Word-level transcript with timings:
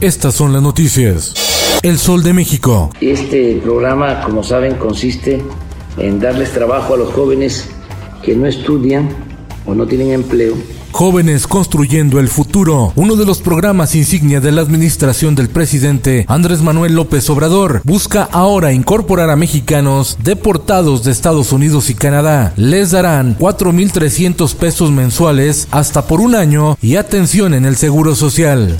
Estas 0.00 0.34
son 0.34 0.52
las 0.52 0.60
noticias. 0.60 1.32
El 1.82 1.98
Sol 1.98 2.22
de 2.22 2.34
México. 2.34 2.90
Este 3.00 3.58
programa, 3.62 4.20
como 4.20 4.44
saben, 4.44 4.74
consiste 4.74 5.42
en 5.96 6.20
darles 6.20 6.52
trabajo 6.52 6.94
a 6.94 6.96
los 6.98 7.14
jóvenes 7.14 7.70
que 8.22 8.36
no 8.36 8.46
estudian 8.46 9.08
o 9.64 9.74
no 9.74 9.86
tienen 9.86 10.12
empleo 10.12 10.54
Jóvenes 10.96 11.46
Construyendo 11.46 12.20
el 12.20 12.28
Futuro, 12.28 12.94
uno 12.96 13.16
de 13.16 13.26
los 13.26 13.42
programas 13.42 13.94
insignia 13.94 14.40
de 14.40 14.50
la 14.50 14.62
administración 14.62 15.34
del 15.34 15.50
presidente 15.50 16.24
Andrés 16.26 16.62
Manuel 16.62 16.94
López 16.94 17.28
Obrador, 17.28 17.82
busca 17.84 18.26
ahora 18.32 18.72
incorporar 18.72 19.28
a 19.28 19.36
mexicanos 19.36 20.16
deportados 20.22 21.04
de 21.04 21.12
Estados 21.12 21.52
Unidos 21.52 21.90
y 21.90 21.94
Canadá. 21.94 22.54
Les 22.56 22.92
darán 22.92 23.36
4.300 23.36 24.54
pesos 24.54 24.90
mensuales 24.90 25.68
hasta 25.70 26.06
por 26.06 26.22
un 26.22 26.34
año 26.34 26.78
y 26.80 26.96
atención 26.96 27.52
en 27.52 27.66
el 27.66 27.76
Seguro 27.76 28.14
Social. 28.14 28.78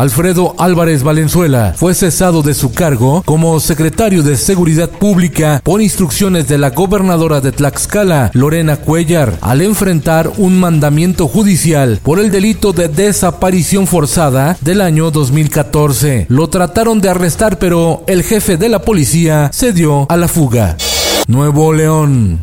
Alfredo 0.00 0.54
Álvarez 0.56 1.02
Valenzuela 1.02 1.74
fue 1.76 1.92
cesado 1.94 2.40
de 2.40 2.54
su 2.54 2.72
cargo 2.72 3.22
como 3.26 3.60
secretario 3.60 4.22
de 4.22 4.38
Seguridad 4.38 4.88
Pública 4.88 5.60
por 5.62 5.82
instrucciones 5.82 6.48
de 6.48 6.56
la 6.56 6.70
gobernadora 6.70 7.42
de 7.42 7.52
Tlaxcala, 7.52 8.30
Lorena 8.32 8.78
Cuellar, 8.78 9.36
al 9.42 9.60
enfrentar 9.60 10.32
un 10.38 10.58
mandamiento 10.58 11.28
judicial 11.28 12.00
por 12.02 12.18
el 12.18 12.30
delito 12.30 12.72
de 12.72 12.88
desaparición 12.88 13.86
forzada 13.86 14.56
del 14.62 14.80
año 14.80 15.10
2014. 15.10 16.24
Lo 16.30 16.48
trataron 16.48 17.02
de 17.02 17.10
arrestar, 17.10 17.58
pero 17.58 18.02
el 18.06 18.22
jefe 18.22 18.56
de 18.56 18.70
la 18.70 18.78
policía 18.78 19.50
se 19.52 19.74
dio 19.74 20.06
a 20.10 20.16
la 20.16 20.28
fuga. 20.28 20.78
Nuevo 21.26 21.74
León. 21.74 22.40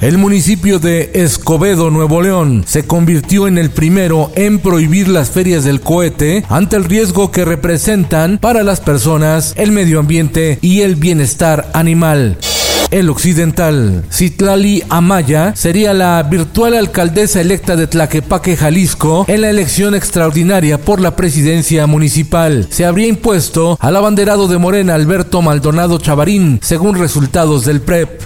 El 0.00 0.16
municipio 0.16 0.78
de 0.78 1.10
Escobedo, 1.12 1.90
Nuevo 1.90 2.22
León, 2.22 2.64
se 2.66 2.86
convirtió 2.86 3.46
en 3.46 3.58
el 3.58 3.68
primero 3.68 4.32
en 4.34 4.58
prohibir 4.58 5.08
las 5.08 5.28
ferias 5.28 5.62
del 5.64 5.82
cohete 5.82 6.42
ante 6.48 6.76
el 6.76 6.84
riesgo 6.84 7.30
que 7.30 7.44
representan 7.44 8.38
para 8.38 8.62
las 8.62 8.80
personas, 8.80 9.52
el 9.58 9.72
medio 9.72 10.00
ambiente 10.00 10.58
y 10.62 10.80
el 10.80 10.96
bienestar 10.96 11.70
animal. 11.74 12.38
El 12.90 13.10
occidental, 13.10 14.02
Citlali 14.10 14.82
Amaya, 14.88 15.54
sería 15.54 15.92
la 15.92 16.22
virtual 16.22 16.78
alcaldesa 16.78 17.42
electa 17.42 17.76
de 17.76 17.86
Tlaquepaque, 17.86 18.56
Jalisco, 18.56 19.26
en 19.28 19.42
la 19.42 19.50
elección 19.50 19.94
extraordinaria 19.94 20.78
por 20.78 21.02
la 21.02 21.14
presidencia 21.14 21.86
municipal. 21.86 22.68
Se 22.70 22.86
habría 22.86 23.06
impuesto 23.06 23.76
al 23.78 23.96
abanderado 23.96 24.48
de 24.48 24.56
Morena 24.56 24.94
Alberto 24.94 25.42
Maldonado 25.42 25.98
Chavarín, 25.98 26.58
según 26.62 26.96
resultados 26.96 27.66
del 27.66 27.82
PREP. 27.82 28.22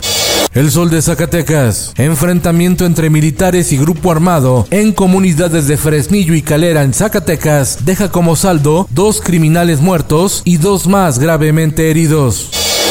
El 0.54 0.70
Sol 0.70 0.88
de 0.88 1.02
Zacatecas. 1.02 1.92
Enfrentamiento 1.96 2.86
entre 2.86 3.10
militares 3.10 3.72
y 3.72 3.76
grupo 3.76 4.12
armado 4.12 4.68
en 4.70 4.92
comunidades 4.92 5.66
de 5.66 5.76
Fresnillo 5.76 6.32
y 6.34 6.42
Calera 6.42 6.84
en 6.84 6.94
Zacatecas 6.94 7.84
deja 7.84 8.08
como 8.10 8.36
saldo 8.36 8.86
dos 8.90 9.20
criminales 9.20 9.80
muertos 9.80 10.42
y 10.44 10.58
dos 10.58 10.86
más 10.86 11.18
gravemente 11.18 11.90
heridos. 11.90 12.50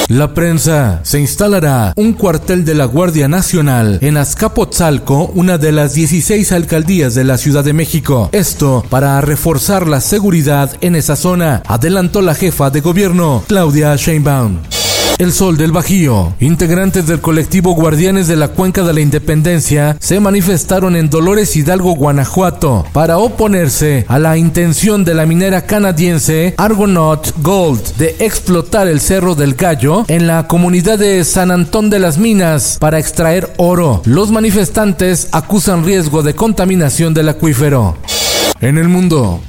La 0.10 0.34
prensa. 0.34 1.00
Se 1.04 1.22
instalará 1.22 1.94
un 1.96 2.12
cuartel 2.12 2.66
de 2.66 2.76
la 2.76 2.84
Guardia 2.84 3.30
Nacional 3.30 4.00
en 4.02 4.18
Azcapotzalco, 4.18 5.32
una 5.34 5.58
de 5.58 5.72
las 5.72 5.94
16 5.94 6.52
alcaldías 6.52 7.16
de 7.16 7.24
la 7.24 7.38
Ciudad 7.38 7.64
de 7.64 7.72
México. 7.72 8.28
Esto 8.34 8.84
para 8.90 9.22
reforzar 9.22 9.88
la 9.88 10.02
seguridad 10.02 10.70
en 10.82 10.98
esa 10.98 11.16
zona, 11.16 11.64
adelantó 11.66 12.22
la 12.22 12.36
jefa 12.36 12.70
de 12.70 12.82
gobierno, 12.82 13.46
Claudia 13.48 13.96
Sheinbaum. 13.96 14.60
El 15.20 15.32
Sol 15.32 15.58
del 15.58 15.72
Bajío. 15.72 16.34
Integrantes 16.40 17.06
del 17.06 17.22
colectivo 17.22 17.74
Guardianes 17.74 18.28
de 18.28 18.36
la 18.36 18.50
Cuenca 18.50 18.84
de 18.84 18.94
la 18.94 19.02
Independencia 19.02 19.96
se 20.00 20.20
manifestaron 20.20 20.96
en 20.96 21.10
Dolores 21.10 21.56
Hidalgo, 21.56 21.96
Guanajuato, 21.96 22.86
para 22.94 23.20
oponerse 23.20 24.06
a 24.08 24.18
la 24.18 24.38
intención 24.38 25.06
de 25.06 25.14
la 25.14 25.26
minera 25.26 25.66
canadiense 25.66 26.56
Argonaut 26.58 27.32
Gold 27.42 27.96
de 27.98 28.16
explotar 28.20 28.88
el 28.88 29.00
Cerro 29.00 29.36
del 29.36 29.54
Gallo 29.54 30.06
en 30.08 30.26
la 30.28 30.48
comunidad 30.48 30.98
de 30.98 31.24
San 31.24 31.52
Antón 31.52 31.90
de 31.90 32.00
las 32.00 32.18
Minas 32.18 32.78
para 32.80 33.00
extraer 33.00 33.54
oro. 33.58 34.02
Los 34.06 34.32
manifestantes 34.32 35.30
acusan 35.32 35.86
riesgo 35.86 36.24
de 36.24 36.34
contaminación 36.34 37.14
del 37.14 37.30
acuífero. 37.30 37.98
En 38.62 38.78
el 38.78 38.90
mundo. 38.90 39.42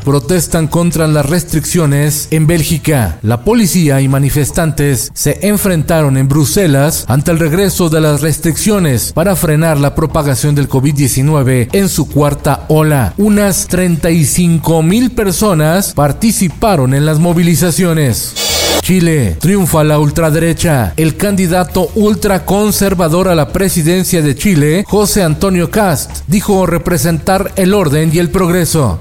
Protestan 0.00 0.66
contra 0.66 1.06
las 1.06 1.26
restricciones 1.26 2.28
en 2.30 2.46
Bélgica. 2.46 3.18
La 3.22 3.44
policía 3.44 4.00
y 4.00 4.08
manifestantes 4.08 5.10
se 5.14 5.38
enfrentaron 5.46 6.16
en 6.16 6.28
Bruselas 6.28 7.04
ante 7.08 7.30
el 7.30 7.38
regreso 7.38 7.88
de 7.88 8.00
las 8.00 8.20
restricciones 8.20 9.12
para 9.12 9.36
frenar 9.36 9.78
la 9.78 9.94
propagación 9.94 10.54
del 10.54 10.68
COVID-19 10.68 11.68
en 11.72 11.88
su 11.88 12.08
cuarta 12.08 12.66
ola. 12.68 13.14
Unas 13.16 13.66
35 13.68 14.82
mil 14.82 15.10
personas 15.10 15.92
participaron 15.94 16.94
en 16.94 17.06
las 17.06 17.18
movilizaciones. 17.18 18.34
Chile. 18.82 19.36
Triunfa 19.40 19.84
la 19.84 19.98
ultraderecha. 19.98 20.94
El 20.96 21.16
candidato 21.16 21.90
ultraconservador 21.94 23.28
a 23.28 23.34
la 23.34 23.52
presidencia 23.52 24.22
de 24.22 24.34
Chile, 24.34 24.84
José 24.86 25.22
Antonio 25.22 25.70
Cast, 25.70 26.22
dijo 26.26 26.66
representar 26.66 27.52
el 27.56 27.74
orden 27.74 28.10
y 28.12 28.18
el 28.18 28.30
progreso 28.30 28.98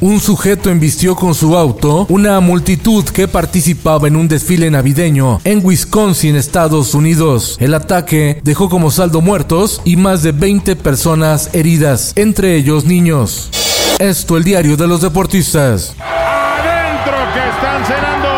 un 0.00 0.20
sujeto 0.20 0.70
embistió 0.70 1.14
con 1.14 1.34
su 1.34 1.56
auto 1.56 2.06
una 2.08 2.40
multitud 2.40 3.04
que 3.04 3.28
participaba 3.28 4.08
en 4.08 4.16
un 4.16 4.28
desfile 4.28 4.70
navideño 4.70 5.40
en 5.44 5.60
Wisconsin, 5.64 6.36
Estados 6.36 6.94
Unidos. 6.94 7.56
El 7.60 7.74
ataque 7.74 8.40
dejó 8.42 8.68
como 8.68 8.90
saldo 8.90 9.20
muertos 9.20 9.80
y 9.84 9.96
más 9.96 10.22
de 10.22 10.32
20 10.32 10.76
personas 10.76 11.50
heridas, 11.52 12.12
entre 12.16 12.56
ellos 12.56 12.84
niños. 12.84 13.50
Esto 13.98 14.36
el 14.36 14.44
diario 14.44 14.76
de 14.76 14.86
los 14.86 15.02
deportistas. 15.02 15.94
Adentro 15.98 17.16
que 17.34 17.48
están 17.50 17.84
cenando. 17.84 18.28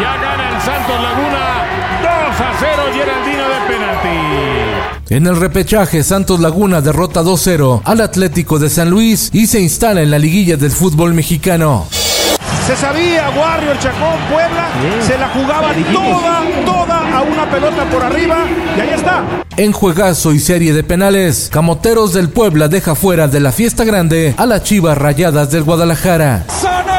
Ya 0.00 0.16
gana 0.16 0.56
el 0.56 0.62
Santos 0.62 1.00
Laguna 1.02 1.64
2 2.02 2.40
a 2.40 2.52
0 2.60 2.82
Geraldino 2.92 3.48
de 3.48 3.60
penalti. 3.68 4.63
En 5.10 5.26
el 5.26 5.36
repechaje, 5.36 6.02
Santos 6.02 6.40
Laguna 6.40 6.80
derrota 6.80 7.22
2-0 7.22 7.82
al 7.84 8.00
Atlético 8.00 8.58
de 8.58 8.70
San 8.70 8.88
Luis 8.88 9.28
y 9.32 9.46
se 9.46 9.60
instala 9.60 10.00
en 10.00 10.10
la 10.10 10.18
liguilla 10.18 10.56
del 10.56 10.70
fútbol 10.70 11.12
mexicano. 11.12 11.86
Se 12.66 12.74
sabía, 12.74 13.28
Warrior, 13.36 13.78
Chacón, 13.78 14.18
Puebla, 14.30 14.68
se 15.06 15.18
la 15.18 15.28
jugaba 15.28 15.72
toda, 15.92 16.42
toda 16.64 17.18
a 17.18 17.22
una 17.22 17.50
pelota 17.50 17.84
por 17.90 18.02
arriba 18.02 18.46
y 18.76 18.80
ahí 18.80 18.90
está. 18.94 19.22
En 19.58 19.72
juegazo 19.72 20.32
y 20.32 20.38
serie 20.38 20.72
de 20.72 20.82
penales, 20.82 21.50
Camoteros 21.52 22.14
del 22.14 22.30
Puebla 22.30 22.68
deja 22.68 22.94
fuera 22.94 23.28
de 23.28 23.40
la 23.40 23.52
fiesta 23.52 23.84
grande 23.84 24.34
a 24.38 24.46
las 24.46 24.62
Chivas 24.62 24.96
Rayadas 24.96 25.50
del 25.50 25.64
Guadalajara. 25.64 26.46
¡San 26.48 26.93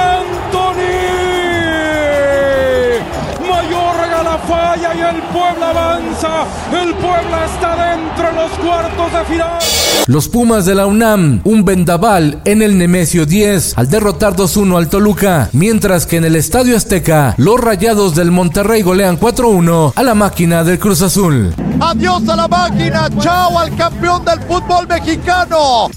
la 4.75 4.89
falla 4.89 4.95
y 4.95 5.15
el 5.15 5.21
Puebla 5.23 5.69
avanza. 5.69 6.45
El 6.71 6.93
Puebla 6.95 7.45
está 7.45 7.93
dentro 7.93 8.27
de 8.27 8.33
los 8.33 8.51
cuartos 8.51 9.13
de 9.13 9.25
final. 9.25 9.59
Los 10.07 10.29
Pumas 10.29 10.65
de 10.65 10.75
la 10.75 10.85
UNAM, 10.85 11.41
un 11.43 11.65
vendaval 11.65 12.41
en 12.45 12.61
el 12.61 12.77
Nemesio 12.77 13.25
10 13.25 13.77
al 13.77 13.89
derrotar 13.89 14.35
2-1 14.35 14.77
al 14.77 14.87
Toluca, 14.89 15.49
mientras 15.53 16.05
que 16.05 16.17
en 16.17 16.25
el 16.25 16.35
Estadio 16.35 16.77
Azteca, 16.77 17.33
los 17.37 17.59
Rayados 17.59 18.15
del 18.15 18.31
Monterrey 18.31 18.81
golean 18.81 19.19
4-1 19.19 19.93
a 19.95 20.03
la 20.03 20.13
máquina 20.13 20.63
del 20.63 20.79
Cruz 20.79 21.01
Azul. 21.01 21.53
Adiós 21.79 22.27
a 22.29 22.35
la 22.35 22.47
máquina, 22.47 23.09
chao 23.19 23.57
al 23.57 23.75
campeón 23.75 24.23
del 24.25 24.39
fútbol 24.41 24.87
mexicano. 24.87 25.89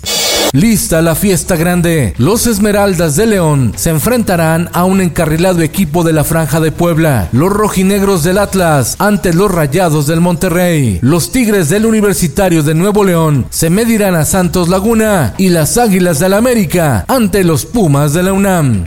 Lista 0.53 1.03
la 1.03 1.15
fiesta 1.15 1.57
grande. 1.57 2.15
Los 2.17 2.47
Esmeraldas 2.47 3.17
de 3.17 3.27
León 3.27 3.75
se 3.77 3.91
enfrentarán 3.91 4.71
a 4.73 4.85
un 4.85 5.01
encarrilado 5.01 5.61
equipo 5.61 6.05
de 6.05 6.15
la 6.15 6.25
Franja 6.25 6.59
de 6.59 6.73
Puebla. 6.73 7.29
Los 7.33 7.53
rojinegros 7.53 8.25
del 8.25 8.39
Atlas 8.39 8.97
ante 8.99 9.35
los 9.35 9.51
Rayados 9.51 10.07
del 10.07 10.21
Monterrey. 10.21 10.99
Los 11.03 11.33
Tigres 11.33 11.69
del 11.69 11.85
Universitario 11.85 12.63
de 12.63 12.75
Nuevo 12.75 13.05
León 13.05 13.47
se 13.51 13.69
medirán 13.69 14.15
a 14.15 14.25
Santos 14.25 14.69
Laguna 14.69 15.35
y 15.37 15.51
las 15.51 15.77
Águilas 15.77 16.19
del 16.19 16.33
América 16.33 17.05
ante 17.09 17.45
los 17.45 17.67
Pumas 17.67 18.15
de 18.15 18.23
la 18.23 18.33
UNAM. 18.33 18.87